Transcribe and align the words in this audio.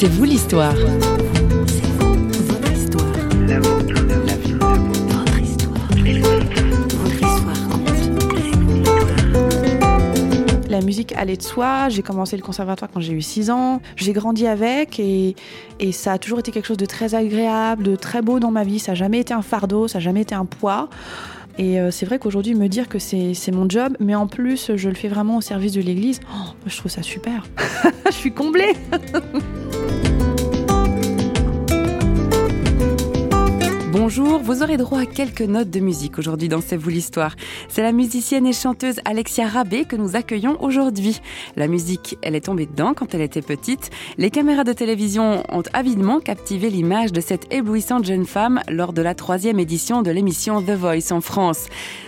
C'est 0.00 0.06
vous 0.06 0.22
l'histoire. 0.22 0.76
La 10.68 10.80
musique 10.82 11.12
allait 11.16 11.36
de 11.36 11.42
soi. 11.42 11.88
J'ai 11.88 12.02
commencé 12.02 12.36
le 12.36 12.44
conservatoire 12.44 12.88
quand 12.94 13.00
j'ai 13.00 13.12
eu 13.12 13.20
6 13.20 13.50
ans. 13.50 13.82
J'ai 13.96 14.12
grandi 14.12 14.46
avec 14.46 15.00
et, 15.00 15.34
ça 15.90 16.12
a 16.12 16.18
toujours 16.18 16.38
été 16.38 16.52
quelque 16.52 16.66
chose 16.66 16.76
de 16.76 16.86
très 16.86 17.16
agréable, 17.16 17.82
de 17.82 17.96
très 17.96 18.22
beau 18.22 18.38
dans 18.38 18.52
ma 18.52 18.62
vie. 18.62 18.78
Ça 18.78 18.92
n'a 18.92 18.94
jamais 18.94 19.18
été 19.18 19.34
un 19.34 19.42
fardeau, 19.42 19.88
ça 19.88 19.98
n'a 19.98 20.04
jamais 20.04 20.20
été 20.20 20.36
un 20.36 20.44
poids. 20.44 20.88
Et 21.58 21.80
euh, 21.80 21.90
c'est 21.90 22.06
vrai 22.06 22.20
qu'aujourd'hui, 22.20 22.54
me 22.54 22.68
dire 22.68 22.88
que 22.88 23.00
c'est 23.00 23.34
c'est 23.34 23.50
mon 23.50 23.68
job, 23.68 23.96
mais 23.98 24.14
en 24.14 24.28
plus, 24.28 24.76
je 24.76 24.88
le 24.88 24.94
fais 24.94 25.08
vraiment 25.08 25.38
au 25.38 25.40
service 25.40 25.72
de 25.72 25.80
l'Église, 25.80 26.20
oh, 26.32 26.50
je 26.66 26.76
trouve 26.76 26.92
ça 26.92 27.02
super. 27.02 27.42
je 28.06 28.12
suis 28.12 28.32
comblée. 28.32 28.76
Bonjour, 34.10 34.38
vous 34.38 34.62
aurez 34.62 34.78
droit 34.78 35.00
à 35.00 35.04
quelques 35.04 35.42
notes 35.42 35.68
de 35.68 35.80
musique 35.80 36.18
aujourd'hui 36.18 36.48
dans 36.48 36.62
C'est 36.62 36.78
vous 36.78 36.88
l'histoire. 36.88 37.36
C'est 37.68 37.82
la 37.82 37.92
musicienne 37.92 38.46
et 38.46 38.54
chanteuse 38.54 39.00
Alexia 39.04 39.46
Rabé 39.46 39.84
que 39.84 39.96
nous 39.96 40.16
accueillons 40.16 40.56
aujourd'hui. 40.62 41.20
La 41.56 41.68
musique, 41.68 42.16
elle 42.22 42.34
est 42.34 42.46
tombée 42.46 42.64
dedans 42.64 42.94
quand 42.94 43.14
elle 43.14 43.20
était 43.20 43.42
petite. 43.42 43.90
Les 44.16 44.30
caméras 44.30 44.64
de 44.64 44.72
télévision 44.72 45.42
ont 45.50 45.62
avidement 45.74 46.20
captivé 46.20 46.70
l'image 46.70 47.12
de 47.12 47.20
cette 47.20 47.52
éblouissante 47.52 48.06
jeune 48.06 48.24
femme 48.24 48.62
lors 48.70 48.94
de 48.94 49.02
la 49.02 49.14
troisième 49.14 49.60
édition 49.60 50.00
de 50.00 50.10
l'émission 50.10 50.62
The 50.62 50.70
Voice 50.70 51.12
en 51.12 51.20
France. 51.20 51.66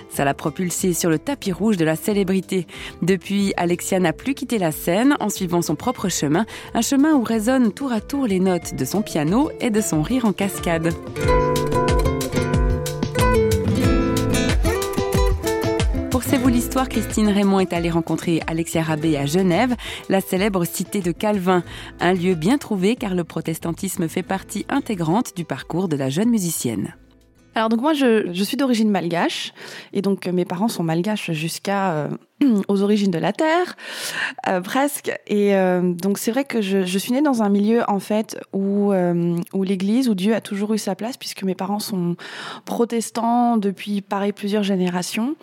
Ça 0.08 0.24
l'a 0.24 0.32
propulsée 0.32 0.94
sur 0.94 1.10
le 1.10 1.18
tapis 1.18 1.52
rouge 1.52 1.76
de 1.76 1.84
la 1.84 1.96
célébrité. 1.96 2.66
Depuis, 3.02 3.52
Alexia 3.58 4.00
n'a 4.00 4.14
plus 4.14 4.32
quitté 4.32 4.56
la 4.56 4.72
scène 4.72 5.18
en 5.20 5.28
suivant 5.28 5.60
son 5.60 5.74
propre 5.74 6.08
chemin, 6.08 6.46
un 6.72 6.80
chemin 6.80 7.12
où 7.12 7.22
résonnent 7.22 7.72
tour 7.72 7.92
à 7.92 8.00
tour 8.00 8.26
les 8.26 8.40
notes 8.40 8.74
de 8.74 8.86
son 8.86 9.02
piano 9.02 9.50
et 9.60 9.68
de 9.68 9.82
son 9.82 10.00
rire 10.00 10.24
en 10.24 10.32
cascade. 10.32 10.94
Pour 16.20 16.28
C'est 16.28 16.36
vous 16.36 16.48
l'histoire, 16.48 16.90
Christine 16.90 17.30
Raymond 17.30 17.60
est 17.60 17.72
allée 17.72 17.88
rencontrer 17.88 18.42
Alexia 18.46 18.82
Rabé 18.82 19.16
à 19.16 19.24
Genève, 19.24 19.74
la 20.10 20.20
célèbre 20.20 20.66
cité 20.66 21.00
de 21.00 21.12
Calvin. 21.12 21.64
Un 21.98 22.12
lieu 22.12 22.34
bien 22.34 22.58
trouvé 22.58 22.94
car 22.94 23.14
le 23.14 23.24
protestantisme 23.24 24.06
fait 24.06 24.22
partie 24.22 24.66
intégrante 24.68 25.34
du 25.34 25.46
parcours 25.46 25.88
de 25.88 25.96
la 25.96 26.10
jeune 26.10 26.28
musicienne. 26.28 26.94
Alors 27.54 27.68
donc 27.68 27.80
moi 27.80 27.94
je, 27.94 28.32
je 28.32 28.44
suis 28.44 28.56
d'origine 28.56 28.90
malgache. 28.90 29.52
Et 29.92 30.02
donc 30.02 30.26
mes 30.26 30.44
parents 30.44 30.68
sont 30.68 30.82
malgaches 30.82 31.32
jusqu'à 31.32 31.92
euh, 31.92 32.08
aux 32.68 32.82
origines 32.82 33.10
de 33.10 33.18
la 33.18 33.32
terre 33.32 33.76
euh, 34.48 34.60
presque. 34.60 35.12
Et 35.26 35.54
euh, 35.56 35.92
donc 35.92 36.18
c'est 36.18 36.30
vrai 36.30 36.44
que 36.44 36.62
je, 36.62 36.84
je 36.84 36.98
suis 36.98 37.12
née 37.12 37.22
dans 37.22 37.42
un 37.42 37.48
milieu 37.48 37.82
en 37.88 37.98
fait 37.98 38.38
où 38.52 38.92
où 39.52 39.62
l'Église 39.62 40.08
où 40.08 40.14
Dieu 40.14 40.34
a 40.34 40.40
toujours 40.40 40.74
eu 40.74 40.78
sa 40.78 40.94
place 40.94 41.16
puisque 41.16 41.42
mes 41.42 41.54
parents 41.54 41.78
sont 41.80 42.16
protestants 42.64 43.56
depuis 43.56 44.00
pareil 44.00 44.32
plusieurs 44.32 44.62
générations. 44.62 45.34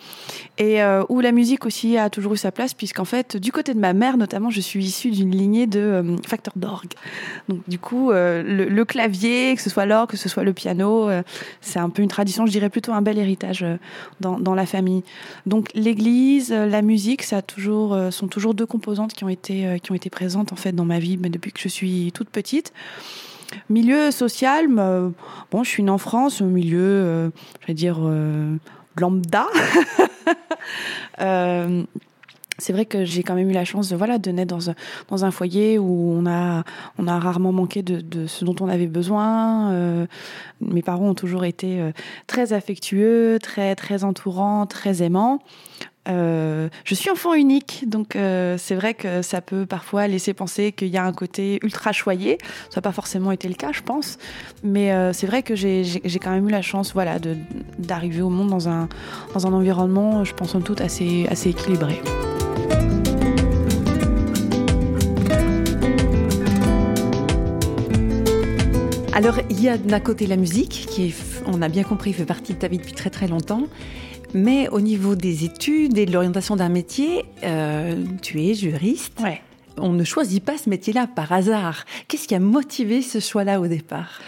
Et 0.58 0.80
où 1.08 1.20
la 1.20 1.32
musique 1.32 1.66
aussi 1.66 1.96
a 1.96 2.10
toujours 2.10 2.34
eu 2.34 2.36
sa 2.36 2.52
place 2.52 2.74
puisqu'en 2.74 3.04
fait 3.04 3.36
du 3.36 3.52
côté 3.52 3.74
de 3.74 3.78
ma 3.78 3.92
mère 3.92 4.16
notamment 4.16 4.50
je 4.50 4.60
suis 4.60 4.84
issue 4.84 5.10
d'une 5.10 5.30
lignée 5.30 5.66
de 5.66 6.16
facteurs 6.26 6.54
d'orgue. 6.56 6.92
Donc 7.48 7.60
du 7.68 7.78
coup 7.78 8.10
le, 8.10 8.42
le 8.42 8.84
clavier 8.84 9.54
que 9.54 9.62
ce 9.62 9.70
soit 9.70 9.86
l'orgue 9.86 10.10
que 10.10 10.16
ce 10.16 10.28
soit 10.28 10.42
le 10.42 10.52
piano 10.52 11.08
c'est 11.60 11.78
un 11.78 11.90
peu 11.90 11.97
une 12.02 12.08
tradition, 12.08 12.46
je 12.46 12.50
dirais 12.50 12.70
plutôt 12.70 12.92
un 12.92 13.02
bel 13.02 13.18
héritage 13.18 13.62
euh, 13.62 13.76
dans, 14.20 14.54
la 14.54 14.66
famille. 14.66 15.02
Donc 15.46 15.68
l'église, 15.74 16.52
euh, 16.52 16.66
la 16.66 16.82
musique, 16.82 17.22
ça 17.22 17.38
a 17.38 17.42
toujours, 17.42 17.94
euh, 17.94 18.10
sont 18.10 18.28
toujours 18.28 18.54
deux 18.54 18.66
composantes 18.66 19.12
qui 19.12 19.24
ont 19.24 19.28
été, 19.28 19.78
qui 19.82 19.92
ont 19.92 19.94
été 19.94 20.10
présentes 20.10 20.52
en 20.52 20.56
fait 20.56 20.72
dans 20.72 20.84
ma 20.84 20.98
vie, 20.98 21.16
mais 21.16 21.28
depuis 21.28 21.52
que 21.52 21.60
je 21.60 21.68
suis 21.68 22.12
toute 22.12 22.28
petite. 22.30 22.72
Milieu 23.70 24.10
social, 24.10 24.66
euh, 24.78 25.08
bon, 25.50 25.64
je 25.64 25.70
suis 25.70 25.82
née 25.82 25.90
en 25.90 25.98
France, 25.98 26.42
milieu, 26.42 27.30
je 27.60 27.66
vais 27.66 27.74
dire 27.74 27.98
lambda. 28.96 29.46
c'est 32.58 32.72
vrai 32.72 32.84
que 32.84 33.04
j'ai 33.04 33.22
quand 33.22 33.34
même 33.34 33.48
eu 33.48 33.54
la 33.54 33.64
chance 33.64 33.88
de 33.88 33.96
voilà 33.96 34.18
de 34.18 34.30
naître 34.30 34.54
dans 35.08 35.24
un, 35.24 35.30
foyer 35.30 35.78
où 35.78 36.12
on 36.12 36.26
a 36.26 36.64
on 36.98 37.06
a 37.06 37.18
rarement 37.18 37.52
manqué 37.52 37.82
de, 37.82 38.26
ce 38.26 38.44
dont 38.44 38.56
on 38.60 38.68
avait 38.68 38.88
besoin. 38.88 39.72
Euh, 39.72 40.06
mes 40.60 40.82
parents 40.82 41.08
ont 41.10 41.14
toujours 41.14 41.44
été 41.44 41.80
euh, 41.80 41.92
très 42.26 42.52
affectueux, 42.52 43.38
très 43.40 43.76
très 43.76 44.04
entourants, 44.04 44.66
très 44.66 45.02
aimants. 45.02 45.40
Euh, 46.08 46.70
je 46.84 46.94
suis 46.94 47.10
enfant 47.10 47.34
unique, 47.34 47.84
donc 47.86 48.14
c'est 48.14 48.74
vrai 48.74 48.94
que 48.94 49.20
ça 49.20 49.42
peut 49.42 49.66
parfois 49.66 50.08
laisser 50.08 50.32
penser 50.32 50.72
qu'il 50.72 50.88
y 50.88 50.96
a 50.96 51.04
un 51.04 51.12
côté 51.12 51.60
ultra 51.62 51.92
choyé. 51.92 52.38
Ça 52.70 52.76
n'a 52.76 52.82
pas 52.82 52.92
forcément 52.92 53.30
été 53.30 53.46
le 53.46 53.54
cas, 53.54 53.72
je 53.72 53.82
pense, 53.82 54.16
mais 54.64 54.90
c'est 55.12 55.26
vrai 55.26 55.42
que 55.42 55.54
j'ai 55.54 56.00
quand 56.18 56.30
même 56.30 56.48
eu 56.48 56.52
la 56.52 56.62
chance, 56.62 56.94
voilà, 56.94 57.18
d'arriver 57.78 58.22
au 58.22 58.30
monde 58.30 58.48
dans 58.48 58.70
un 58.70 58.88
dans 59.34 59.46
un 59.46 59.52
environnement, 59.52 60.24
je 60.24 60.32
pense 60.32 60.54
en 60.54 60.62
tout 60.62 60.76
assez 60.80 61.26
assez 61.30 61.50
équilibré. 61.50 62.00
Alors, 69.18 69.40
il 69.50 69.60
y 69.60 69.68
a 69.68 69.76
d'un 69.76 69.98
côté 69.98 70.28
la 70.28 70.36
musique, 70.36 70.86
qui, 70.88 71.08
est, 71.08 71.14
on 71.44 71.60
a 71.60 71.68
bien 71.68 71.82
compris, 71.82 72.12
fait 72.12 72.24
partie 72.24 72.54
de 72.54 72.58
ta 72.60 72.68
vie 72.68 72.78
depuis 72.78 72.92
très 72.92 73.10
très 73.10 73.26
longtemps. 73.26 73.64
Mais 74.32 74.68
au 74.68 74.80
niveau 74.80 75.16
des 75.16 75.44
études 75.44 75.98
et 75.98 76.06
de 76.06 76.12
l'orientation 76.12 76.54
d'un 76.54 76.68
métier, 76.68 77.24
euh, 77.42 78.04
tu 78.22 78.40
es 78.40 78.54
juriste. 78.54 79.18
Ouais. 79.20 79.42
On 79.76 79.92
ne 79.92 80.04
choisit 80.04 80.44
pas 80.44 80.56
ce 80.56 80.70
métier-là 80.70 81.08
par 81.08 81.32
hasard. 81.32 81.84
Qu'est-ce 82.06 82.28
qui 82.28 82.36
a 82.36 82.38
motivé 82.38 83.02
ce 83.02 83.18
choix-là 83.18 83.60
au 83.60 83.66
départ? 83.66 84.20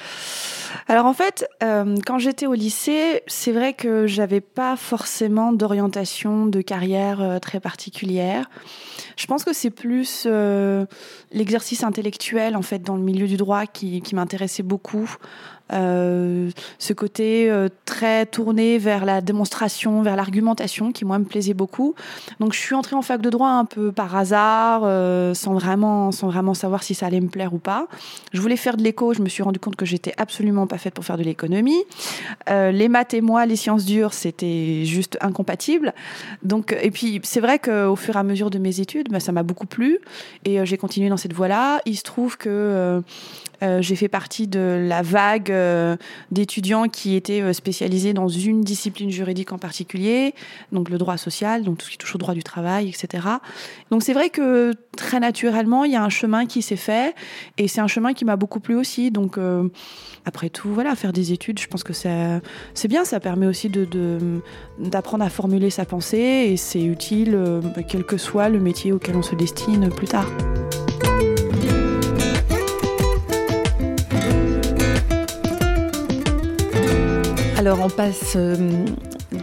Alors 0.88 1.06
en 1.06 1.14
fait, 1.14 1.48
euh, 1.62 1.94
quand 2.04 2.18
j'étais 2.18 2.46
au 2.46 2.54
lycée, 2.54 3.22
c'est 3.28 3.52
vrai 3.52 3.74
que 3.74 4.08
j'avais 4.08 4.40
pas 4.40 4.74
forcément 4.74 5.52
d'orientation 5.52 6.46
de 6.46 6.62
carrière 6.62 7.20
euh, 7.20 7.38
très 7.38 7.60
particulière. 7.60 8.50
Je 9.16 9.26
pense 9.26 9.44
que 9.44 9.52
c'est 9.52 9.70
plus 9.70 10.24
euh, 10.26 10.86
l'exercice 11.32 11.84
intellectuel 11.84 12.56
en 12.56 12.62
fait 12.62 12.80
dans 12.80 12.96
le 12.96 13.02
milieu 13.02 13.26
du 13.26 13.36
droit 13.36 13.66
qui, 13.66 14.00
qui 14.02 14.14
m'intéressait 14.14 14.62
beaucoup. 14.62 15.16
Euh, 15.72 16.50
ce 16.78 16.92
côté 16.92 17.50
euh, 17.50 17.68
très 17.84 18.26
tourné 18.26 18.78
vers 18.78 19.04
la 19.04 19.20
démonstration, 19.20 20.02
vers 20.02 20.16
l'argumentation, 20.16 20.92
qui 20.92 21.04
moi 21.04 21.18
me 21.18 21.24
plaisait 21.24 21.54
beaucoup. 21.54 21.94
Donc 22.40 22.52
je 22.52 22.58
suis 22.58 22.74
entrée 22.74 22.96
en 22.96 23.02
fac 23.02 23.20
de 23.20 23.30
droit 23.30 23.50
un 23.50 23.64
peu 23.64 23.92
par 23.92 24.16
hasard, 24.16 24.82
euh, 24.84 25.34
sans 25.34 25.54
vraiment, 25.54 26.12
sans 26.12 26.28
vraiment 26.28 26.54
savoir 26.54 26.82
si 26.82 26.94
ça 26.94 27.06
allait 27.06 27.20
me 27.20 27.28
plaire 27.28 27.54
ou 27.54 27.58
pas. 27.58 27.86
Je 28.32 28.40
voulais 28.40 28.56
faire 28.56 28.76
de 28.76 28.82
l'éco, 28.82 29.14
je 29.14 29.22
me 29.22 29.28
suis 29.28 29.42
rendu 29.42 29.58
compte 29.58 29.76
que 29.76 29.86
j'étais 29.86 30.14
absolument 30.16 30.66
pas 30.66 30.78
faite 30.78 30.94
pour 30.94 31.04
faire 31.04 31.18
de 31.18 31.22
l'économie. 31.22 31.82
Les 32.48 32.88
maths 32.88 33.14
et 33.14 33.20
moi, 33.20 33.46
les 33.46 33.56
sciences 33.56 33.84
dures, 33.84 34.12
c'était 34.12 34.84
juste 34.84 35.18
incompatible. 35.20 35.94
Donc, 36.42 36.76
et 36.80 36.90
puis 36.90 37.20
c'est 37.22 37.40
vrai 37.40 37.58
qu'au 37.58 37.96
fur 37.96 38.16
et 38.16 38.18
à 38.18 38.22
mesure 38.22 38.50
de 38.50 38.58
mes 38.58 38.80
études, 38.80 39.08
bah, 39.10 39.20
ça 39.20 39.32
m'a 39.32 39.42
beaucoup 39.42 39.66
plu 39.66 39.98
et 40.44 40.64
j'ai 40.66 40.76
continué 40.76 41.08
dans 41.08 41.16
cette 41.20 41.32
voie-là. 41.32 41.80
Il 41.86 41.96
se 41.96 42.02
trouve 42.02 42.36
que 42.36 42.48
euh, 42.48 43.00
euh, 43.62 43.82
j'ai 43.82 43.94
fait 43.94 44.08
partie 44.08 44.48
de 44.48 44.84
la 44.88 45.02
vague 45.02 45.50
euh, 45.50 45.96
d'étudiants 46.30 46.88
qui 46.88 47.14
étaient 47.14 47.52
spécialisés 47.52 48.14
dans 48.14 48.28
une 48.28 48.62
discipline 48.62 49.10
juridique 49.10 49.52
en 49.52 49.58
particulier, 49.58 50.34
donc 50.72 50.88
le 50.88 50.98
droit 50.98 51.18
social, 51.18 51.62
donc 51.62 51.78
tout 51.78 51.86
ce 51.86 51.90
qui 51.90 51.98
touche 51.98 52.14
au 52.14 52.18
droit 52.18 52.34
du 52.34 52.42
travail, 52.42 52.88
etc. 52.88 53.26
Donc 53.90 54.02
c'est 54.02 54.14
vrai 54.14 54.30
que 54.30 54.72
très 54.96 55.20
naturellement, 55.20 55.84
il 55.84 55.92
y 55.92 55.96
a 55.96 56.02
un 56.02 56.08
chemin 56.08 56.46
qui 56.46 56.62
s'est 56.62 56.76
fait 56.76 57.14
et 57.58 57.68
c'est 57.68 57.80
un 57.80 57.86
chemin 57.86 58.14
qui 58.14 58.24
m'a 58.24 58.36
beaucoup 58.36 58.60
plu 58.60 58.76
aussi. 58.76 59.10
Donc 59.10 59.38
après 60.24 60.48
tout, 60.48 60.70
voilà, 60.72 60.94
faire 60.94 61.12
des 61.12 61.32
études, 61.32 61.58
je 61.58 61.66
pense 61.66 61.84
que 61.84 61.92
c'est 61.92 62.88
bien, 62.88 63.04
ça 63.04 63.20
permet 63.20 63.46
aussi 63.46 63.70
d'apprendre 64.78 65.24
à 65.24 65.30
formuler 65.30 65.70
sa 65.70 65.84
pensée 65.84 66.48
et 66.50 66.56
c'est 66.56 66.82
utile, 66.82 67.38
quel 67.88 68.04
que 68.04 68.16
soit 68.16 68.48
le 68.48 68.58
métier 68.58 68.92
auquel 68.92 69.16
on 69.16 69.22
se 69.22 69.34
destine 69.34 69.90
plus 69.90 70.08
tard. 70.08 70.26
Alors, 77.60 77.80
on 77.84 77.90
passe 77.90 78.36
euh, 78.36 78.86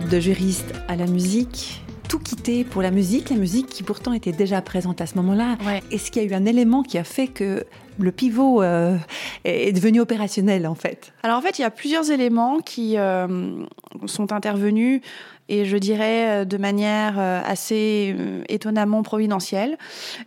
de 0.10 0.20
juriste 0.20 0.74
à 0.88 0.96
la 0.96 1.06
musique. 1.06 1.84
Tout 2.10 2.18
quitter 2.18 2.64
pour 2.64 2.82
la 2.82 2.90
musique, 2.90 3.30
la 3.30 3.36
musique 3.36 3.68
qui 3.68 3.84
pourtant 3.84 4.12
était 4.12 4.32
déjà 4.32 4.60
présente 4.64 5.02
à 5.02 5.06
ce 5.06 5.14
moment-là. 5.18 5.56
Ouais. 5.64 5.84
Est-ce 5.92 6.10
qu'il 6.10 6.24
y 6.24 6.26
a 6.26 6.28
eu 6.28 6.34
un 6.34 6.48
élément 6.48 6.82
qui 6.82 6.98
a 6.98 7.04
fait 7.04 7.28
que 7.28 7.64
le 8.00 8.12
pivot 8.12 8.64
euh, 8.64 8.98
est 9.44 9.72
devenu 9.72 10.00
opérationnel 10.00 10.66
en 10.66 10.74
fait? 10.74 11.14
Alors 11.22 11.38
en 11.38 11.42
fait, 11.42 11.60
il 11.60 11.62
y 11.62 11.66
a 11.66 11.70
plusieurs 11.70 12.10
éléments 12.10 12.58
qui 12.60 12.98
euh, 12.98 13.64
sont 14.08 14.34
intervenus 14.34 15.02
et 15.48 15.66
je 15.66 15.78
dirais 15.78 16.46
de 16.46 16.58
manière 16.58 17.20
assez 17.20 18.16
étonnamment 18.50 19.02
providentielle. 19.04 19.78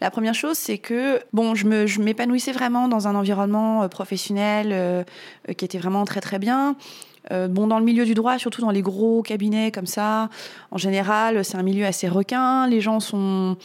La 0.01 0.11
première 0.11 0.35
chose, 0.35 0.57
c'est 0.57 0.79
que 0.79 1.21
bon, 1.33 1.55
je 1.55 2.01
m'épanouissais 2.01 2.53
vraiment 2.53 2.89
dans 2.89 3.07
un 3.07 3.15
environnement 3.15 3.89
professionnel 3.89 4.69
euh, 4.73 5.03
qui 5.57 5.65
était 5.65 5.79
vraiment 5.79 6.05
très 6.05 6.21
très 6.21 6.39
bien. 6.39 6.77
Euh, 7.33 7.49
bon, 7.49 7.67
dans 7.67 7.79
le 7.79 7.85
milieu 7.85 8.05
du 8.05 8.15
droit, 8.15 8.39
surtout 8.39 8.61
dans 8.61 8.71
les 8.71 8.83
gros 8.83 9.23
cabinets 9.23 9.71
comme 9.71 9.87
ça, 9.87 10.29
en 10.71 10.79
général, 10.79 11.45
c'est 11.45 11.57
un 11.57 11.63
milieu 11.63 11.87
assez 11.87 12.09
requin. 12.09 12.67
Les 12.67 12.81
gens 12.81 13.01
sont 13.01 13.57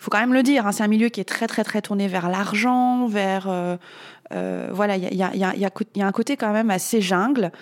faut 0.00 0.10
quand 0.10 0.18
même 0.18 0.34
le 0.34 0.42
dire, 0.42 0.66
hein, 0.66 0.72
c'est 0.72 0.82
un 0.82 0.88
milieu 0.88 1.10
qui 1.10 1.20
est 1.20 1.24
très 1.24 1.46
très 1.46 1.62
très 1.62 1.80
tourné 1.80 2.08
vers 2.08 2.28
l'argent, 2.28 3.06
vers 3.06 3.48
voilà, 4.72 4.96
il 4.96 5.14
y 5.14 5.22
a, 5.22 6.06
un 6.06 6.12
côté 6.12 6.36
quand 6.36 6.52
même 6.52 6.70
assez 6.70 7.00
jungle. 7.00 7.52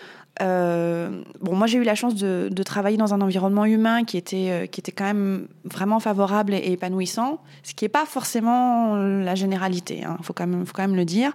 Euh, 0.41 1.23
bon, 1.41 1.55
moi 1.55 1.67
j'ai 1.67 1.79
eu 1.79 1.83
la 1.83 1.95
chance 1.95 2.15
de, 2.15 2.63
travailler 2.63 2.97
dans 2.97 3.13
un 3.13 3.21
environnement 3.21 3.65
humain 3.65 4.05
qui 4.05 4.17
était, 4.17 4.69
qui 4.71 4.81
était 4.81 4.93
quand 4.93 5.05
même 5.05 5.49
vraiment 5.65 6.01
favorable 6.01 6.55
et, 6.55 6.73
épanouissant, 6.73 7.43
ce 7.63 7.75
qui 7.75 7.85
n'est 7.85 7.91
pas 7.91 8.07
forcément 8.07 8.97
la 8.97 9.35
généralité, 9.35 9.99
il 9.99 10.05
hein, 10.05 10.17
faut 10.23 10.33
quand 10.33 10.47
même 10.47 10.97
le 10.97 11.05
dire. 11.05 11.33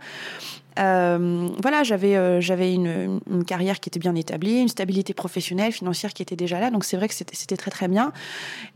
Euh, 0.78 1.48
voilà, 1.62 1.84
j'avais 1.84 2.18
euh, 2.18 2.42
j'avais 2.42 2.74
une, 2.74 3.22
une, 3.30 3.46
carrière 3.46 3.80
qui 3.80 3.90
était 3.90 4.00
bien 4.00 4.16
établie, 4.16 4.60
une 4.60 4.68
stabilité 4.68 5.14
professionnelle, 5.14 5.72
financière 5.72 6.14
qui 6.14 6.22
était 6.22 6.36
déjà 6.36 6.60
là, 6.60 6.70
donc 6.70 6.84
c'est 6.84 6.98
vrai 6.98 7.08
que 7.08 7.14
c'était 7.14 7.56
très 7.56 7.72
très 7.72 7.88
bien. 7.88 8.12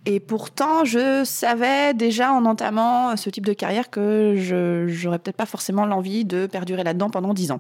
Et 0.06 0.19
pourtant, 0.19 0.86
je 0.86 1.24
savais 1.25 1.94
déjà 1.94 2.31
en 2.31 2.46
entamant 2.46 3.18
ce 3.18 3.30
type 3.30 3.46
de 3.46 3.54
carrière 3.54 3.90
que 3.90 4.36
je 4.38 4.88
j'aurais 4.88 5.19
peut-être 5.19 5.36
pas 5.36 5.46
forcément 5.46 5.86
l'envie 5.86 6.24
de 6.24 6.48
perdurer 6.48 6.84
là-dedans 6.84 7.10
pendant 7.10 7.34
dix 7.34 7.51
ans. 7.51 7.60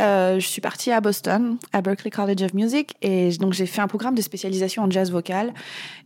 Euh, 0.00 0.40
je 0.40 0.46
suis 0.46 0.62
partie 0.62 0.90
à 0.90 1.00
Boston, 1.02 1.58
à 1.72 1.82
Berklee 1.82 2.10
College 2.10 2.42
of 2.42 2.54
Music, 2.54 2.94
et 3.02 3.30
donc 3.32 3.52
j'ai 3.52 3.66
fait 3.66 3.82
un 3.82 3.88
programme 3.88 4.14
de 4.14 4.22
spécialisation 4.22 4.84
en 4.84 4.90
jazz 4.90 5.10
vocal. 5.10 5.52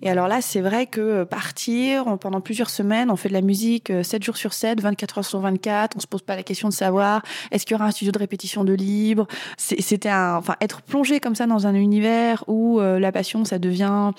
Et 0.02 0.10
alors 0.10 0.26
là, 0.26 0.40
c'est 0.40 0.60
vrai 0.60 0.86
que 0.86 1.22
partir 1.22 2.18
pendant 2.18 2.40
plusieurs 2.40 2.70
semaines, 2.70 3.10
on 3.10 3.16
fait 3.16 3.28
de 3.28 3.34
la 3.34 3.40
musique 3.40 3.92
7 4.02 4.22
jours 4.24 4.36
sur 4.36 4.52
7, 4.52 4.80
24 4.80 5.18
heures 5.18 5.24
sur 5.24 5.40
24, 5.40 5.96
on 5.96 6.00
se 6.00 6.06
pose 6.08 6.22
pas 6.22 6.34
la 6.34 6.42
question 6.42 6.68
de 6.68 6.74
savoir 6.74 7.22
est-ce 7.50 7.66
qu'il 7.66 7.74
y 7.74 7.78
aura 7.78 7.86
un 7.86 7.90
studio 7.90 8.12
de 8.12 8.18
répétition 8.18 8.64
de 8.64 8.72
libre? 8.72 9.26
C'était 9.56 10.08
un, 10.08 10.36
enfin, 10.36 10.56
être 10.60 10.82
plongé 10.82 11.20
comme 11.20 11.34
ça 11.34 11.46
dans 11.46 11.66
un 11.66 11.74
univers 11.74 12.44
où 12.46 12.80
euh, 12.80 12.98
la 12.98 13.12
passion, 13.12 13.44
ça 13.44 13.58
devient, 13.58 14.12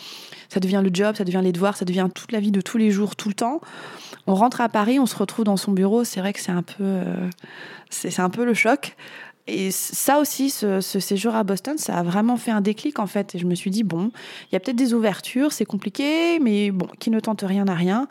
ça 0.50 0.60
devient 0.60 0.82
le 0.84 0.90
job, 0.94 1.16
ça 1.16 1.24
devient 1.24 1.42
les 1.44 1.52
devoirs, 1.52 1.78
ça 1.78 1.86
devient 1.86 2.08
toute 2.14 2.32
la 2.32 2.40
vie 2.40 2.52
de 2.52 2.62
tous 2.62 2.78
les 2.78 2.92
jours, 2.92 3.16
tout 3.16 3.30
le 3.30 3.36
temps. 3.36 3.62
On 4.28 4.36
rentre 4.36 4.62
à 4.62 4.70
Paris, 4.70 5.00
on 5.00 5.06
se 5.06 5.16
retrouve 5.16 5.46
dans 5.46 5.58
son 5.58 5.72
bureau. 5.72 6.04
C'est 6.04 6.20
vrai 6.20 6.34
que 6.34 6.40
c'est 6.40 6.52
un 6.52 6.64
peu, 6.64 6.84
euh, 6.84 7.30
c'est 7.90 8.20
un 8.20 8.30
peu 8.30 8.46
le 8.46 8.54
choc. 8.54 8.96
Et 9.48 9.72
ça 9.72 10.20
aussi, 10.20 10.50
ce, 10.50 10.82
séjour 10.82 11.34
à 11.34 11.44
Boston, 11.46 11.78
ça 11.78 11.98
a 11.98 12.04
vraiment 12.04 12.36
fait 12.36 12.52
un 12.52 12.60
déclic 12.60 13.00
en 13.00 13.08
fait. 13.08 13.34
Et 13.34 13.40
je 13.40 13.46
me 13.46 13.56
suis 13.56 13.72
dit, 13.72 13.84
bon, 13.84 14.12
il 14.52 14.54
y 14.54 14.58
a 14.58 14.60
peut-être 14.60 14.76
des 14.76 14.94
ouvertures, 14.94 15.54
c'est 15.54 15.66
compliqué, 15.66 16.40
mais 16.40 16.72
bon, 16.72 16.88
qui 17.00 17.10
ne 17.10 17.20
tente 17.22 17.44
rien 17.48 17.64
n'a 17.64 17.76
rien. 17.76 18.08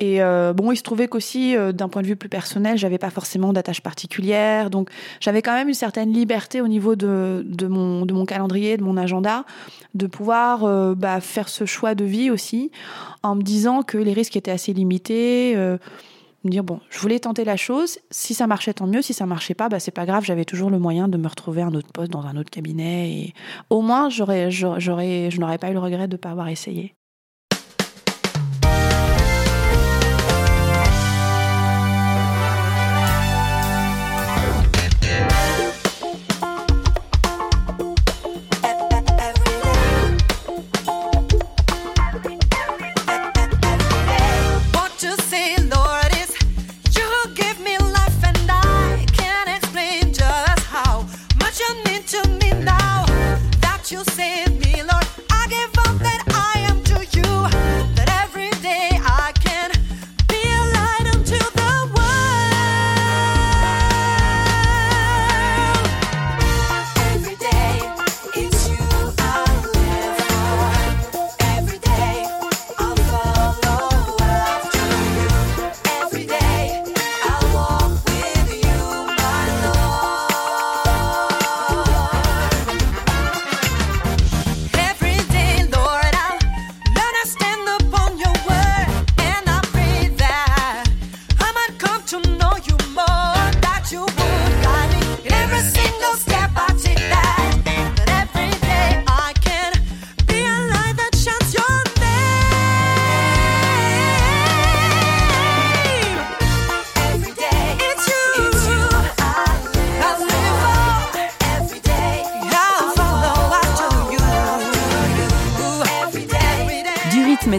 Et 0.00 0.22
euh, 0.22 0.52
bon, 0.52 0.70
il 0.70 0.76
se 0.76 0.82
trouvait 0.82 1.08
qu'aussi, 1.08 1.56
euh, 1.56 1.72
d'un 1.72 1.88
point 1.88 2.02
de 2.02 2.06
vue 2.06 2.14
plus 2.14 2.28
personnel, 2.28 2.78
j'avais 2.78 2.98
pas 2.98 3.10
forcément 3.10 3.52
d'attache 3.52 3.80
particulière. 3.80 4.70
Donc, 4.70 4.90
j'avais 5.20 5.42
quand 5.42 5.54
même 5.54 5.68
une 5.68 5.74
certaine 5.74 6.12
liberté 6.12 6.60
au 6.60 6.68
niveau 6.68 6.94
de, 6.94 7.44
de, 7.44 7.66
mon, 7.66 8.06
de 8.06 8.14
mon 8.14 8.24
calendrier, 8.24 8.76
de 8.76 8.84
mon 8.84 8.96
agenda, 8.96 9.44
de 9.94 10.06
pouvoir 10.06 10.64
euh, 10.64 10.94
bah, 10.94 11.20
faire 11.20 11.48
ce 11.48 11.64
choix 11.64 11.96
de 11.96 12.04
vie 12.04 12.30
aussi, 12.30 12.70
en 13.24 13.34
me 13.34 13.42
disant 13.42 13.82
que 13.82 13.98
les 13.98 14.12
risques 14.12 14.36
étaient 14.36 14.52
assez 14.52 14.72
limités. 14.72 15.56
me 15.56 16.48
dire, 16.48 16.62
bon, 16.62 16.78
je 16.90 17.00
voulais 17.00 17.18
tenter 17.18 17.44
la 17.44 17.56
chose. 17.56 17.98
Si 18.12 18.34
ça 18.34 18.46
marchait, 18.46 18.74
tant 18.74 18.86
mieux. 18.86 19.02
Si 19.02 19.14
ça 19.14 19.26
marchait 19.26 19.54
pas, 19.54 19.68
bah, 19.68 19.80
c'est 19.80 19.90
pas 19.90 20.06
grave. 20.06 20.24
J'avais 20.24 20.44
toujours 20.44 20.70
le 20.70 20.78
moyen 20.78 21.08
de 21.08 21.18
me 21.18 21.26
retrouver 21.26 21.62
un 21.62 21.74
autre 21.74 21.90
poste 21.92 22.12
dans 22.12 22.24
un 22.24 22.36
autre 22.36 22.50
cabinet. 22.50 23.10
Et 23.10 23.34
au 23.68 23.80
moins, 23.80 24.10
j'aurais, 24.10 24.52
j'aurais, 24.52 25.30
je 25.32 25.40
n'aurais 25.40 25.58
pas 25.58 25.70
eu 25.70 25.72
le 25.72 25.80
regret 25.80 26.06
de 26.06 26.14
ne 26.14 26.18
pas 26.18 26.30
avoir 26.30 26.48
essayé. 26.48 26.94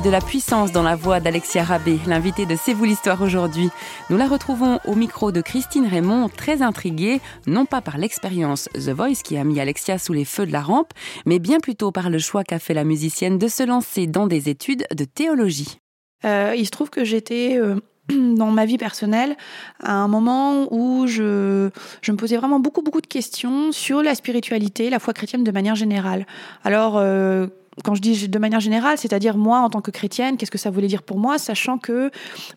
De 0.02 0.10
la 0.10 0.22
puissance 0.22 0.72
dans 0.72 0.84
la 0.84 0.96
voix 0.96 1.20
d'Alexia 1.20 1.64
Rabé, 1.64 2.00
l'invitée 2.06 2.46
de 2.46 2.56
C'est 2.56 2.74
vous 2.74 2.86
l'histoire 2.86 3.22
aujourd'hui. 3.22 3.70
Nous 4.10 4.18
la 4.18 4.28
retrouvons 4.28 4.80
au 4.86 4.96
micro 4.96 5.32
de 5.32 5.42
Christine 5.42 5.88
Raymond, 5.88 6.30
très 6.30 6.62
intriguée, 6.62 7.20
non 7.48 7.66
pas 7.66 7.82
par 7.82 7.98
l'expérience 7.98 8.70
The 8.74 8.90
Voice 8.90 9.22
qui 9.24 9.38
a 9.38 9.44
mis 9.44 9.60
Alexia 9.60 9.98
sous 9.98 10.14
les 10.14 10.26
feux 10.26 10.46
de 10.46 10.54
la 10.54 10.62
rampe, 10.62 10.94
mais 11.26 11.40
bien 11.40 11.60
plutôt 11.60 11.92
par 11.92 12.10
le 12.10 12.20
choix 12.20 12.44
qu'a 12.44 12.60
fait 12.60 12.74
la 12.74 12.84
musicienne 12.84 13.38
de 13.38 13.48
se 13.48 13.64
lancer 13.64 14.08
dans 14.08 14.28
des 14.28 14.48
études 14.48 14.86
de 14.96 15.04
théologie. 15.04 15.80
Euh, 16.24 16.54
il 16.58 16.66
se 16.66 16.72
trouve 16.72 16.90
que 16.90 17.04
j'étais 17.04 17.58
euh, 17.58 17.76
dans 18.10 18.52
ma 18.52 18.66
vie 18.66 18.78
personnelle 18.78 19.36
à 19.82 19.94
un 19.94 20.08
moment 20.08 20.68
où 20.72 21.08
je, 21.08 21.70
je 22.02 22.12
me 22.12 22.18
posais 22.18 22.38
vraiment 22.38 22.60
beaucoup 22.60 22.82
beaucoup 22.82 23.02
de 23.02 23.08
questions 23.08 23.72
sur 23.72 24.02
la 24.02 24.16
spiritualité, 24.16 24.90
la 24.90 25.00
foi 25.00 25.14
chrétienne 25.14 25.44
de 25.44 25.52
manière 25.52 25.76
générale. 25.76 26.26
Alors 26.64 26.98
euh, 26.98 27.48
quand 27.84 27.96
je 27.96 28.02
dis 28.02 28.28
de 28.28 28.40
manière 28.40 28.60
générale, 28.60 28.98
c'est-à-dire 28.98 29.38
moi 29.38 29.60
en 29.60 29.70
tant 29.70 29.82
que 29.82 29.92
chrétienne, 29.92 30.38
qu'est-ce 30.38 30.52
que 30.52 30.58
ça 30.58 30.70
voulait 30.70 30.88
dire 30.88 31.04
pour 31.04 31.18
moi, 31.18 31.38
sachant 31.38 31.78
que, 31.78 32.12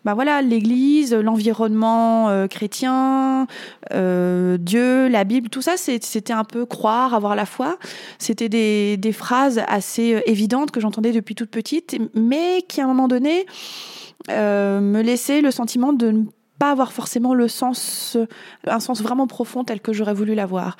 bah 0.05 0.13
voilà, 0.13 0.41
l'Église, 0.41 1.13
l'environnement 1.13 2.29
euh, 2.29 2.47
chrétien, 2.47 3.47
euh, 3.93 4.57
Dieu, 4.57 5.07
la 5.07 5.23
Bible, 5.23 5.49
tout 5.49 5.61
ça, 5.61 5.77
c'était 5.77 6.33
un 6.33 6.43
peu 6.43 6.65
croire, 6.65 7.13
avoir 7.13 7.35
la 7.35 7.45
foi. 7.45 7.77
C'était 8.19 8.49
des, 8.49 8.97
des, 8.97 9.11
phrases 9.11 9.61
assez 9.67 10.15
euh, 10.15 10.21
évidentes 10.25 10.71
que 10.71 10.79
j'entendais 10.79 11.11
depuis 11.11 11.35
toute 11.35 11.49
petite, 11.49 11.97
mais 12.13 12.63
qui 12.67 12.81
à 12.81 12.85
un 12.85 12.87
moment 12.87 13.07
donné 13.07 13.45
me 14.29 15.01
laissaient 15.01 15.41
le 15.41 15.51
sentiment 15.51 15.91
de 15.91 16.11
ne 16.11 16.23
pas 16.59 16.71
avoir 16.71 16.93
forcément 16.93 17.33
le 17.33 17.47
sens, 17.47 18.17
un 18.67 18.79
sens 18.79 19.01
vraiment 19.01 19.27
profond 19.27 19.63
tel 19.63 19.79
que 19.81 19.93
j'aurais 19.93 20.13
voulu 20.13 20.35
l'avoir. 20.35 20.77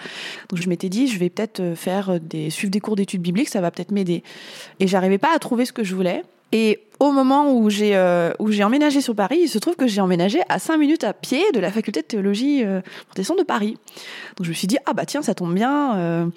Donc 0.49 0.61
je 0.61 0.69
m'étais 0.69 0.89
dit, 0.89 1.07
je 1.07 1.19
vais 1.19 1.29
peut-être 1.29 1.59
euh, 1.59 1.75
faire 1.75 2.19
des, 2.19 2.49
suivre 2.49 2.71
des 2.71 2.79
cours 2.79 2.95
d'études 2.95 3.21
bibliques, 3.21 3.49
ça 3.49 3.61
va 3.61 3.71
peut-être 3.71 3.91
m'aider. 3.91 4.23
Et 4.79 4.87
j'arrivais 4.87 5.17
pas 5.17 5.33
à 5.35 5.39
trouver 5.39 5.65
ce 5.65 5.73
que 5.73 5.83
je 5.83 5.95
voulais. 5.95 6.23
Et 6.53 6.81
au 6.99 7.11
moment 7.11 7.51
où 7.51 7.71
j'ai 7.71 7.95
euh, 7.95 8.31
où 8.37 8.51
j'ai 8.51 8.63
emménagé 8.63 9.01
sur 9.01 9.15
Paris, 9.15 9.39
il 9.41 9.49
se 9.49 9.57
trouve 9.57 9.75
que 9.75 9.87
j'ai 9.87 10.01
emménagé 10.01 10.41
à 10.49 10.59
5 10.59 10.77
minutes 10.77 11.03
à 11.03 11.11
pied 11.11 11.43
de 11.51 11.59
la 11.59 11.71
faculté 11.71 12.03
de 12.03 12.05
théologie 12.05 12.63
euh, 12.63 12.81
de 13.15 13.43
Paris. 13.43 13.75
Donc 14.37 14.45
je 14.45 14.49
me 14.49 14.53
suis 14.53 14.67
dit 14.67 14.77
ah 14.85 14.93
bah 14.93 15.05
tiens 15.07 15.23
ça 15.23 15.33
tombe 15.33 15.53
bien, 15.55 15.97
euh, 15.97 16.27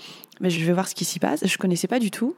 mais 0.40 0.50
je 0.50 0.64
vais 0.64 0.72
voir 0.72 0.88
ce 0.88 0.94
qui 0.94 1.04
s'y 1.04 1.18
passe. 1.18 1.46
Je 1.46 1.58
connaissais 1.58 1.88
pas 1.88 1.98
du 1.98 2.10
tout. 2.10 2.34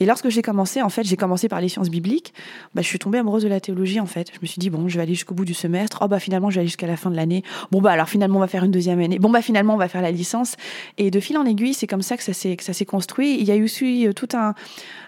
Et 0.00 0.06
lorsque 0.06 0.28
j'ai 0.28 0.42
commencé, 0.42 0.80
en 0.80 0.88
fait, 0.88 1.02
j'ai 1.04 1.16
commencé 1.16 1.48
par 1.48 1.60
les 1.60 1.68
sciences 1.68 1.90
bibliques. 1.90 2.32
Bah, 2.74 2.82
je 2.82 2.86
suis 2.86 2.98
tombée 2.98 3.18
amoureuse 3.18 3.42
de 3.42 3.48
la 3.48 3.60
théologie, 3.60 3.98
en 3.98 4.06
fait. 4.06 4.30
Je 4.32 4.38
me 4.40 4.46
suis 4.46 4.60
dit, 4.60 4.70
bon, 4.70 4.88
je 4.88 4.96
vais 4.96 5.02
aller 5.02 5.14
jusqu'au 5.14 5.34
bout 5.34 5.44
du 5.44 5.54
semestre. 5.54 5.98
Oh, 6.02 6.08
bah, 6.08 6.20
finalement, 6.20 6.50
je 6.50 6.56
vais 6.56 6.60
aller 6.60 6.68
jusqu'à 6.68 6.86
la 6.86 6.96
fin 6.96 7.10
de 7.10 7.16
l'année. 7.16 7.42
Bon, 7.72 7.80
bah, 7.80 7.90
alors, 7.90 8.08
finalement, 8.08 8.36
on 8.36 8.40
va 8.40 8.46
faire 8.46 8.62
une 8.62 8.70
deuxième 8.70 9.00
année. 9.00 9.18
Bon, 9.18 9.30
bah, 9.30 9.42
finalement, 9.42 9.74
on 9.74 9.78
va 9.78 9.88
faire 9.88 10.02
la 10.02 10.12
licence. 10.12 10.56
Et 10.98 11.10
de 11.10 11.18
fil 11.18 11.36
en 11.36 11.44
aiguille, 11.44 11.74
c'est 11.74 11.88
comme 11.88 12.02
ça 12.02 12.16
que 12.16 12.22
ça 12.22 12.32
s'est, 12.32 12.84
construit. 12.86 13.38
Il 13.40 13.44
y 13.44 13.50
a 13.50 13.56
eu 13.56 13.64
aussi 13.64 14.06
euh, 14.06 14.12
tout 14.12 14.28
un, 14.34 14.54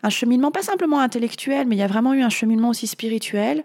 un 0.03 0.11
cheminement, 0.11 0.51
pas 0.51 0.63
simplement 0.63 0.99
intellectuel, 0.99 1.69
mais 1.69 1.77
il 1.77 1.79
y 1.79 1.83
a 1.83 1.87
vraiment 1.87 2.13
eu 2.13 2.23
un 2.23 2.29
cheminement 2.29 2.71
aussi 2.71 2.89
spirituel. 2.89 3.65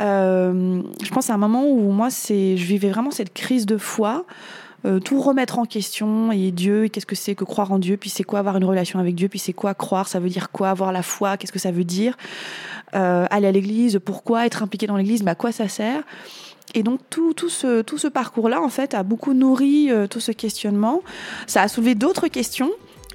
Euh, 0.00 0.82
je 1.02 1.10
pense 1.10 1.30
à 1.30 1.34
un 1.34 1.38
moment 1.38 1.68
où 1.68 1.90
moi, 1.90 2.08
je 2.10 2.64
vivais 2.64 2.90
vraiment 2.90 3.10
cette 3.10 3.34
crise 3.34 3.66
de 3.66 3.76
foi 3.76 4.24
tout 5.04 5.20
remettre 5.20 5.58
en 5.58 5.64
question. 5.64 6.32
Et 6.32 6.50
Dieu, 6.50 6.88
qu'est-ce 6.88 7.06
que 7.06 7.14
c'est 7.14 7.34
que 7.34 7.44
croire 7.44 7.72
en 7.72 7.78
Dieu, 7.78 7.96
puis 7.96 8.10
c'est 8.10 8.24
quoi 8.24 8.38
avoir 8.38 8.56
une 8.56 8.64
relation 8.64 8.98
avec 8.98 9.14
Dieu, 9.14 9.28
puis 9.28 9.38
c'est 9.38 9.52
quoi 9.52 9.74
croire, 9.74 10.08
ça 10.08 10.20
veut 10.20 10.28
dire 10.28 10.50
quoi, 10.50 10.70
avoir 10.70 10.92
la 10.92 11.02
foi, 11.02 11.36
qu'est-ce 11.36 11.52
que 11.52 11.58
ça 11.58 11.70
veut 11.70 11.84
dire, 11.84 12.16
aller 12.92 13.46
à 13.46 13.52
l'église, 13.52 14.00
pourquoi 14.04 14.46
être 14.46 14.62
impliqué 14.62 14.86
dans 14.86 14.96
l'église, 14.96 15.22
mais 15.22 15.32
à 15.32 15.34
quoi 15.34 15.52
ça 15.52 15.68
sert? 15.68 16.02
Et 16.74 16.82
donc 16.82 17.00
tout, 17.10 17.34
tout 17.34 17.48
ce, 17.48 17.82
tout 17.82 17.98
ce 17.98 18.08
parcours-là, 18.08 18.62
en 18.62 18.68
fait, 18.68 18.94
a 18.94 19.02
beaucoup 19.02 19.34
nourri 19.34 19.90
tout 20.08 20.20
ce 20.20 20.32
questionnement. 20.32 21.02
Ça 21.46 21.62
a 21.62 21.68
soulevé 21.68 21.94
d'autres 21.94 22.28
questions 22.28 22.70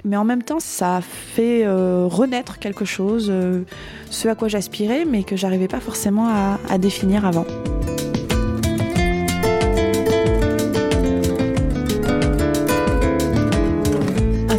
mais 0.06 0.16
en 0.16 0.24
même 0.24 0.42
temps, 0.42 0.60
ça 0.60 0.96
a 0.96 1.00
fait 1.00 1.64
euh, 1.64 2.06
renaître 2.08 2.58
quelque 2.58 2.84
chose, 2.84 3.26
euh, 3.28 3.62
ce 4.10 4.28
à 4.28 4.34
quoi 4.34 4.48
j'aspirais, 4.48 5.04
mais 5.04 5.24
que 5.24 5.36
j'arrivais 5.36 5.68
pas 5.68 5.80
forcément 5.80 6.28
à, 6.68 6.78
définir 6.78 7.26
avant. 7.26 7.44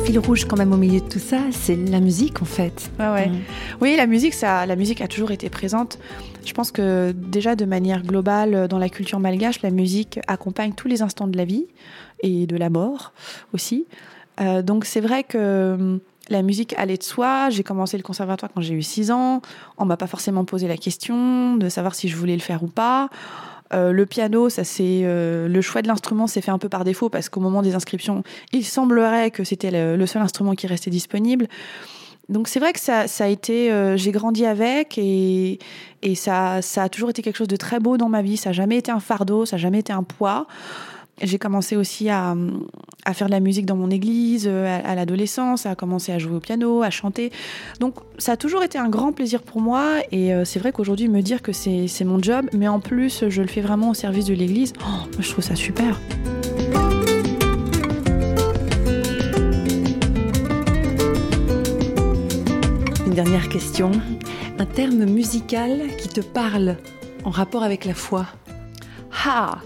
Fil 0.08 0.20
rouge 0.20 0.46
quand 0.46 0.56
même 0.56 0.72
au 0.72 0.78
milieu 0.78 1.02
de 1.02 1.10
tout 1.10 1.20
ça, 1.20 1.40
c'est 1.52 1.76
la 1.76 2.00
musique 2.00 2.42
en 2.42 2.46
fait. 2.46 2.90
ouais. 2.98 3.28
Mmh. 3.28 3.40
Oui, 3.82 3.96
la 3.98 4.08
musique, 4.08 4.34
ça, 4.34 4.66
la 4.66 4.78
musique 4.78 5.02
a 5.02 5.08
toujours 5.10 5.32
été 5.32 5.50
présente. 5.50 6.00
Je 6.46 6.54
pense 6.54 6.72
que 6.72 7.12
déjà 7.12 7.58
de 7.58 7.66
manière 7.66 8.04
globale, 8.04 8.70
dans 8.70 8.80
la 8.80 8.88
culture 8.88 9.20
malgache, 9.20 9.62
la 9.64 9.70
musique 9.70 10.22
accompagne 10.28 10.72
tous 10.72 10.88
les 10.88 11.02
instants 11.02 11.28
de 11.28 11.36
la 11.36 11.44
vie 11.44 11.66
et 12.22 12.48
de 12.48 12.56
la 12.56 12.70
mort 12.70 13.12
aussi. 13.54 13.86
Euh, 14.40 14.62
donc 14.62 14.86
c'est 14.86 15.02
vrai 15.02 15.26
que 15.26 15.74
hum, 15.78 16.00
la 16.30 16.42
musique 16.42 16.74
allait 16.78 16.96
de 16.96 17.04
soi. 17.04 17.50
J'ai 17.50 17.64
commencé 17.64 17.98
le 17.98 18.04
conservatoire 18.04 18.50
quand 18.54 18.62
j'ai 18.62 18.76
eu 18.76 18.84
6 18.84 19.12
ans. 19.12 19.42
On 19.78 19.84
m'a 19.84 19.98
pas 19.98 20.08
forcément 20.08 20.46
posé 20.46 20.70
la 20.70 20.78
question 20.78 21.58
de 21.58 21.68
savoir 21.68 21.96
si 21.96 22.08
je 22.08 22.16
voulais 22.16 22.36
le 22.36 22.42
faire 22.42 22.64
ou 22.64 22.68
pas. 22.68 23.10
Euh, 23.74 23.92
le 23.92 24.06
piano, 24.06 24.50
ça 24.50 24.64
c'est 24.64 25.02
euh, 25.04 25.48
le 25.48 25.62
choix 25.62 25.82
de 25.82 25.88
l'instrument 25.88 26.28
s'est 26.28 26.42
fait 26.42 26.52
un 26.52 26.58
peu 26.58 26.70
par 26.70 26.84
défaut 26.84 27.10
parce 27.10 27.30
qu'au 27.30 27.40
moment 27.40 27.62
des 27.62 27.76
inscriptions, 27.76 28.24
il 28.54 28.66
semblerait 28.66 29.32
que 29.32 29.44
c'était 29.44 29.72
le, 29.72 30.06
seul 30.06 30.22
instrument 30.22 30.54
qui 30.54 30.68
restait 30.68 30.90
disponible. 30.90 31.48
Donc 32.30 32.48
c'est 32.48 32.60
vrai 32.60 32.74
que 32.74 32.80
ça, 32.80 33.06
a 33.20 33.28
été, 33.28 33.72
j'ai 33.96 34.12
grandi 34.12 34.46
avec 34.46 34.98
et, 34.98 35.60
et 36.02 36.16
ça, 36.16 36.62
ça 36.62 36.84
a 36.84 36.90
toujours 36.90 37.10
été 37.10 37.22
quelque 37.22 37.38
chose 37.38 37.48
de 37.48 37.56
très 37.56 37.80
beau 37.80 37.96
dans 37.96 38.10
ma 38.10 38.22
vie. 38.22 38.36
Ça 38.36 38.50
n'a 38.50 38.54
jamais 38.54 38.78
été 38.78 38.92
un 38.92 39.00
fardeau, 39.00 39.46
ça 39.46 39.56
n'a 39.56 39.62
jamais 39.62 39.80
été 39.80 39.94
un 39.94 40.04
poids. 40.04 40.46
J'ai 41.22 41.40
commencé 41.40 41.76
aussi 41.76 42.10
à, 42.10 42.36
à, 43.04 43.14
faire 43.16 43.26
de 43.26 43.32
la 43.32 43.40
musique 43.40 43.66
dans 43.66 43.76
mon 43.76 43.90
église 43.90 44.46
euh, 44.48 44.80
à, 44.84 44.94
l'adolescence, 44.94 45.66
à 45.66 45.74
commencer 45.74 46.12
à 46.12 46.20
jouer 46.20 46.36
au 46.36 46.40
piano, 46.40 46.84
à 46.84 46.92
chanter. 46.92 47.32
Donc 47.80 47.96
ça 48.20 48.34
a 48.34 48.38
toujours 48.38 48.64
été 48.64 48.78
un 48.78 48.88
grand 48.88 49.14
plaisir 49.14 49.42
pour 49.42 49.60
moi 49.60 49.96
et 50.12 50.32
euh, 50.32 50.46
c'est 50.46 50.60
vrai 50.60 50.72
qu'aujourd'hui 50.72 51.08
me 51.08 51.22
dire 51.22 51.42
que 51.42 51.52
c'est 51.54 52.04
mon 52.06 52.22
job, 52.22 52.48
mais 52.54 52.68
en 52.68 52.80
plus 52.80 53.30
je 53.30 53.42
le 53.42 53.48
fais 53.48 53.62
vraiment 53.62 53.90
au 53.90 53.94
service 53.96 54.26
de 54.26 54.36
l'église, 54.36 54.74
oh, 54.82 55.08
je 55.20 55.28
trouve 55.28 55.44
ça 55.44 55.56
super. 55.56 56.00
Une 63.08 63.14
dernière 63.14 63.50
question. 63.50 63.92
Un 64.60 64.66
terme 64.66 65.06
musical 65.06 65.82
qui 65.98 66.10
te 66.10 66.22
parle 66.22 66.78
en 67.24 67.32
rapport 67.32 67.64
avec 67.64 67.86
la 67.86 67.96
foi? 67.96 68.28
Ah 69.26 69.58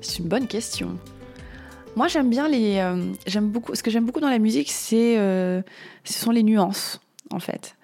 c'est 0.00 0.18
une 0.18 0.28
bonne 0.28 0.46
question. 0.46 0.98
Moi, 1.96 2.08
j'aime 2.08 2.30
bien 2.30 2.48
les. 2.48 2.78
Euh, 2.78 3.12
j'aime 3.26 3.48
beaucoup. 3.48 3.74
Ce 3.74 3.82
que 3.82 3.90
j'aime 3.90 4.06
beaucoup 4.06 4.20
dans 4.20 4.30
la 4.30 4.38
musique, 4.38 4.70
c'est, 4.70 5.18
euh, 5.18 5.60
ce 6.04 6.18
sont 6.18 6.30
les 6.30 6.42
nuances, 6.42 7.00
en 7.30 7.40
fait. 7.40 7.76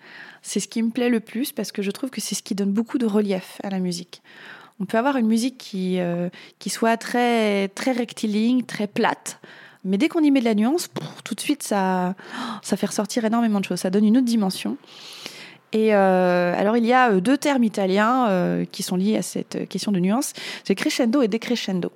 C'est 0.43 0.61
ce 0.61 0.69
qui 0.69 0.83
me 0.83 0.91
plaît 0.91 1.09
le 1.09 1.21
plus 1.21 1.53
parce 1.53 1.73
que 1.73 1.83
je 1.83 1.91
trouve 1.91 2.11
que 2.11 2.21
c'est 2.21 2.37
ce 2.37 2.43
qui 2.43 2.55
donne 2.55 2.73
beaucoup 2.73 2.99
de 2.99 3.07
relief 3.07 3.61
à 3.65 3.71
la 3.71 3.81
musique. 3.81 4.23
On 4.79 4.85
peut 4.85 4.99
avoir 4.99 5.17
une 5.17 5.27
musique 5.27 5.59
qui, 5.59 5.99
euh, 5.99 6.29
qui 6.59 6.71
soit 6.71 6.97
très, 6.97 7.69
très 7.69 7.93
rectiligne, 7.93 8.63
très 8.63 8.87
plate, 8.87 9.41
mais 9.85 9.99
dès 9.99 10.09
qu'on 10.09 10.21
y 10.21 10.31
met 10.31 10.41
de 10.41 10.45
la 10.45 10.55
nuance, 10.55 10.89
tout 11.25 11.35
de 11.35 11.41
suite, 11.41 11.63
ça, 11.63 12.15
ça 12.63 12.77
fait 12.77 12.87
ressortir 12.87 13.25
énormément 13.25 13.59
de 13.59 13.65
choses. 13.65 13.81
Ça 13.81 13.91
donne 13.91 14.05
une 14.05 14.19
autre 14.19 14.27
dimension. 14.27 14.77
Et 15.73 15.93
alors, 15.93 16.77
il 16.77 16.87
y 16.87 16.93
a 16.93 17.21
deux 17.21 17.37
termes 17.37 17.65
italiens 17.65 18.65
qui 18.73 18.83
sont 18.83 18.97
liés 18.97 19.17
à 19.17 19.23
cette 19.23 19.69
question 19.69 19.93
de 19.93 20.01
nuance 20.01 20.33
c'est 20.65 20.75
crescendo 20.75 21.23
et 21.23 21.29
decrescendo. 21.29 21.93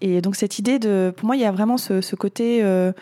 Et 0.00 0.20
donc 0.20 0.36
cette 0.36 0.58
idée 0.58 0.78
de, 0.78 1.12
pour 1.16 1.26
moi, 1.26 1.36
il 1.36 1.42
y 1.42 1.44
a 1.44 1.52
vraiment 1.52 1.76
ce, 1.76 2.14
côté 2.16 2.62
euh, 2.62 2.92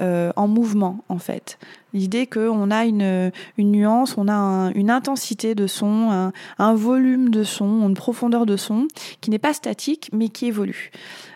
euh, 0.00 0.32
en 0.36 0.48
mouvement 0.48 1.04
en 1.08 1.18
fait. 1.18 1.58
L'idée 1.94 2.26
qu'on 2.26 2.70
a 2.70 2.84
une, 2.84 3.32
une, 3.56 3.72
nuance, 3.72 4.16
on 4.18 4.28
a 4.28 4.70
une 4.74 4.90
intensité 4.90 5.54
de 5.54 5.66
son, 5.66 6.32
un, 6.58 6.74
volume 6.74 7.30
de 7.30 7.44
son, 7.44 7.88
une 7.88 7.94
profondeur 7.94 8.46
de 8.46 8.56
son 8.56 8.88
qui 9.20 9.30
n'est 9.30 9.38
pas 9.38 9.54
statique 9.54 10.10
mais 10.12 10.28
qui 10.28 10.46
évolue. 10.46 10.90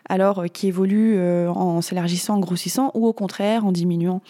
Alors 0.09 0.41
euh, 0.41 0.47
qui 0.47 0.69
évolue 0.69 1.19
en 1.49 1.81
s'élargissant, 1.81 2.35
en 2.35 2.41
grossissant 2.41 2.91
ou 2.95 3.07
au 3.07 3.13
contraire 3.13 3.65
en 3.65 3.73
diminuant. 3.73 4.21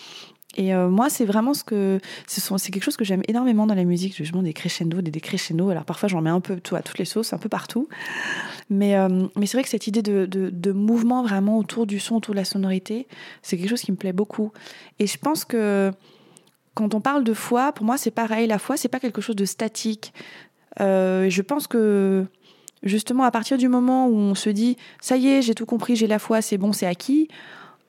Et 0.57 0.75
moi, 0.75 1.09
c'est 1.09 1.25
vraiment 1.25 1.55
ce 1.55 1.65
que 1.65 1.99
c'est 2.27 2.71
quelque 2.71 2.83
chose 2.83 2.97
que 2.97 3.05
j'aime 3.05 3.23
énormément 3.29 3.67
dans 3.67 3.75
la 3.75 3.85
musique, 3.85 4.17
justement 4.17 4.43
des 4.43 4.53
crescendo, 4.53 5.01
des 5.01 5.11
décrescendo. 5.11 5.71
Alors 5.71 5.85
parfois, 5.85 6.09
j'en 6.09 6.21
mets 6.21 6.31
un 6.31 6.41
peu 6.41 6.61
tout 6.61 6.77
à 6.77 6.83
toutes 6.83 6.99
les 6.99 7.05
sauces, 7.05 7.33
un 7.33 7.39
peu 7.39 7.49
partout. 7.49 7.89
Mais, 8.71 8.97
euh, 8.97 9.27
mais 9.37 9.47
c'est 9.47 9.57
vrai 9.57 9.65
que 9.65 9.69
cette 9.69 9.87
idée 9.87 10.03
de, 10.03 10.27
de, 10.27 10.73
mouvement 10.73 11.23
vraiment 11.23 11.59
autour 11.59 11.87
du 11.87 11.99
son, 11.99 12.17
autour 12.17 12.35
de 12.35 12.39
la 12.39 12.45
sonorité, 12.45 13.07
c'est 13.43 13.57
quelque 13.57 13.69
chose 13.69 13.83
qui 13.83 13.93
me 13.93 13.97
plaît 13.97 14.13
beaucoup. 14.13 14.53
Et 14.99 15.07
je 15.07 15.19
pense 15.19 15.45
que 15.45 15.93
quand 16.75 16.95
on 16.95 17.01
parle 17.01 17.25
de 17.25 17.35
foi, 17.35 17.73
pour 17.73 17.85
moi, 17.85 17.99
c'est 17.99 18.11
pareil. 18.11 18.47
La 18.47 18.59
foi, 18.59 18.77
c'est 18.77 18.89
pas 18.89 19.01
quelque 19.01 19.21
chose 19.21 19.37
de 19.37 19.45
statique. 19.45 20.13
Euh, 20.81 21.29
je 21.29 21.43
pense 21.43 21.67
que 21.67 22.25
justement, 22.83 23.25
à 23.25 23.31
partir 23.31 23.59
du 23.59 23.69
moment 23.69 24.07
où 24.07 24.17
on 24.17 24.35
se 24.35 24.49
dit, 24.49 24.77
ça 25.01 25.17
y 25.17 25.29
est, 25.29 25.43
j'ai 25.43 25.55
tout 25.55 25.67
compris, 25.67 25.97
j'ai 25.97 26.07
la 26.07 26.19
foi, 26.19 26.41
c'est 26.41 26.59
bon, 26.59 26.73
c'est 26.73 26.87
acquis. 26.87 27.29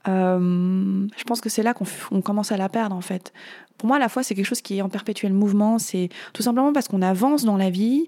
Euh, 0.08 1.08
je 1.16 1.24
pense 1.24 1.42
que 1.42 1.50
c'est 1.50 1.64
là 1.64 1.74
qu'on 1.74 2.22
commence 2.22 2.52
à 2.52 2.58
la 2.58 2.70
perdre 2.70 2.96
en 2.96 3.02
fait. 3.02 3.34
Pour 3.84 3.90
moi, 3.90 4.00
la 4.00 4.08
foi, 4.08 4.24
c'est 4.24 4.34
quelque 4.34 4.46
chose 4.46 4.62
qui 4.62 4.78
est 4.78 4.82
en 4.82 4.88
perpétuel 4.88 5.34
mouvement. 5.34 5.78
C'est 5.78 6.08
tout 6.32 6.42
simplement 6.42 6.72
parce 6.72 6.88
qu'on 6.88 7.02
avance 7.02 7.44
dans 7.44 7.58
la 7.58 7.70
vie, 7.70 8.08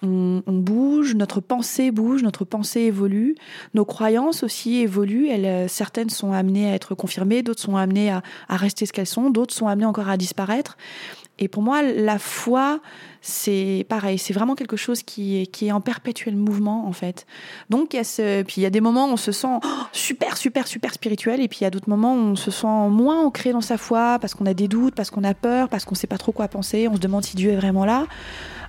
on, 0.00 0.40
bouge, 0.46 1.16
notre 1.16 1.40
pensée 1.40 1.90
bouge, 1.90 2.22
notre 2.22 2.44
pensée 2.44 2.82
évolue, 2.82 3.34
nos 3.74 3.84
croyances 3.84 4.44
aussi 4.44 4.76
évoluent. 4.76 5.26
Elles, 5.26 5.46
euh, 5.46 5.66
certaines 5.66 6.10
sont 6.10 6.30
amenées 6.30 6.70
à 6.70 6.74
être 6.74 6.94
confirmées, 6.94 7.42
d'autres 7.42 7.60
sont 7.60 7.74
amenées 7.74 8.12
à, 8.12 8.22
rester 8.48 8.86
ce 8.86 8.92
qu'elles 8.92 9.08
sont, 9.08 9.30
d'autres 9.30 9.52
sont 9.52 9.66
amenées 9.66 9.86
encore 9.86 10.08
à 10.08 10.16
disparaître. 10.16 10.76
Et 11.38 11.48
pour 11.48 11.62
moi, 11.62 11.82
la 11.82 12.18
foi, 12.18 12.80
c'est 13.20 13.84
pareil, 13.90 14.16
c'est 14.16 14.32
vraiment 14.32 14.54
quelque 14.54 14.76
chose 14.76 15.02
qui 15.02 15.36
est, 15.36 15.72
en 15.72 15.82
perpétuel 15.82 16.34
mouvement, 16.34 16.86
en 16.86 16.92
fait. 16.92 17.26
Donc, 17.68 17.92
il 17.92 17.98
y 17.98 18.00
a 18.00 18.44
puis 18.44 18.54
il 18.58 18.62
y 18.62 18.66
a 18.66 18.70
des 18.70 18.80
moments 18.80 19.06
où 19.06 19.12
on 19.12 19.16
se 19.18 19.32
sent 19.32 19.58
oh, 19.62 19.68
super, 19.92 20.38
super, 20.38 20.66
super 20.66 20.94
spirituel, 20.94 21.42
et 21.42 21.48
puis 21.48 21.58
il 21.60 21.64
y 21.64 21.66
a 21.66 21.70
d'autres 21.70 21.90
moments 21.90 22.14
où 22.14 22.18
on 22.18 22.36
se 22.36 22.50
sent 22.50 22.88
moins 22.88 23.22
ancré 23.22 23.52
dans 23.52 23.60
sa 23.60 23.76
foi, 23.76 24.18
parce 24.18 24.34
qu'on 24.34 24.46
a 24.46 24.54
des 24.54 24.66
doutes, 24.66 24.94
parce 24.94 25.10
qu'on 25.10 25.15
a 25.24 25.34
peur, 25.34 25.68
parce 25.68 25.84
qu'on 25.84 25.94
ne 25.94 25.98
sait 25.98 26.06
pas 26.06 26.18
trop 26.18 26.32
quoi 26.32 26.48
penser, 26.48 26.88
on 26.88 26.96
se 26.96 27.00
demande 27.00 27.24
si 27.24 27.36
Dieu 27.36 27.52
est 27.52 27.56
vraiment 27.56 27.84
là. 27.84 28.06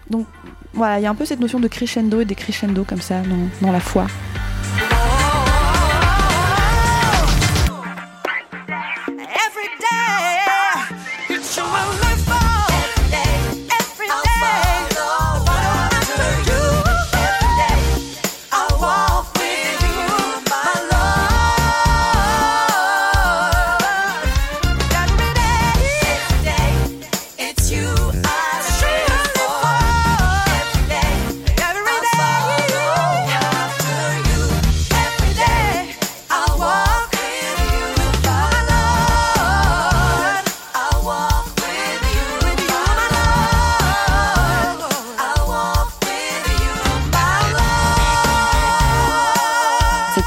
Donc, 0.10 0.26
voilà, 0.74 1.00
il 1.00 1.04
y 1.04 1.06
a 1.06 1.10
un 1.10 1.16
peu 1.16 1.26
cette 1.26 1.40
notion 1.40 1.60
de 1.60 1.68
crescendo 1.68 2.22
et 2.22 2.26
des 2.26 2.36
crescendo 2.36 2.84
comme 2.84 3.02
ça 3.02 3.22
dans 3.62 3.72
la 3.72 3.80
foi. 3.80 4.08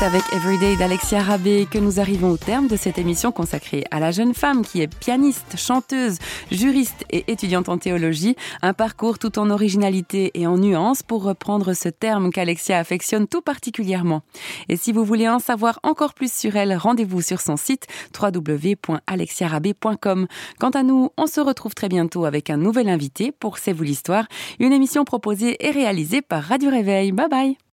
Avec 0.02 0.22
Everyday 0.32 0.76
d'Alexia 0.76 1.20
Rabé 1.20 1.66
que 1.70 1.78
nous 1.78 2.00
arrivons 2.00 2.30
au 2.30 2.36
terme 2.36 2.68
de 2.68 2.76
cette 2.76 2.96
émission 2.96 3.32
consacrée 3.32 3.84
à 3.90 4.00
la 4.00 4.12
jeune 4.12 4.34
femme 4.34 4.64
qui 4.64 4.80
est 4.80 4.86
pianiste, 4.86 5.56
chanteuse, 5.56 6.18
juriste 6.50 7.04
et 7.10 7.30
étudiante 7.30 7.68
en 7.68 7.76
théologie. 7.76 8.36
Un 8.62 8.72
parcours 8.72 9.18
tout 9.18 9.38
en 9.38 9.50
originalité 9.50 10.30
et 10.34 10.46
en 10.46 10.58
nuance 10.58 11.02
pour 11.02 11.22
reprendre 11.22 11.74
ce 11.74 11.88
terme 11.88 12.30
qu'Alexia 12.30 12.78
affectionne 12.78 13.28
tout 13.28 13.42
particulièrement. 13.42 14.22
Et 14.68 14.76
si 14.76 14.92
vous 14.92 15.04
voulez 15.04 15.28
en 15.28 15.38
savoir 15.38 15.80
encore 15.82 16.14
plus 16.14 16.32
sur 16.32 16.56
elle, 16.56 16.74
rendez-vous 16.74 17.20
sur 17.20 17.40
son 17.40 17.56
site 17.56 17.86
www.alexiarabé.com. 18.18 20.26
Quant 20.58 20.70
à 20.70 20.82
nous, 20.82 21.10
on 21.18 21.26
se 21.26 21.40
retrouve 21.40 21.74
très 21.74 21.88
bientôt 21.88 22.24
avec 22.24 22.48
un 22.48 22.56
nouvel 22.56 22.88
invité 22.88 23.32
pour 23.32 23.58
C'est 23.58 23.72
vous 23.72 23.84
l'histoire, 23.84 24.26
une 24.60 24.72
émission 24.72 25.04
proposée 25.04 25.66
et 25.66 25.70
réalisée 25.70 26.22
par 26.22 26.44
Radio 26.44 26.70
Réveil. 26.70 27.12
Bye 27.12 27.28
bye 27.28 27.69